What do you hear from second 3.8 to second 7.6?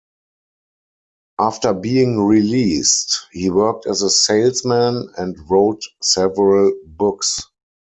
as a salesman and wrote several books.